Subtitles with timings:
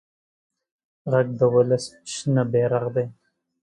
[1.11, 3.05] غږ د ولس شنه بېرغ دی